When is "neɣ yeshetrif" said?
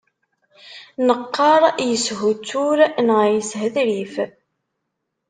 3.07-4.13